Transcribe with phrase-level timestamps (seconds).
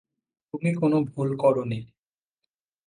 [0.53, 1.79] তুমি কোনো ভুল করোনি।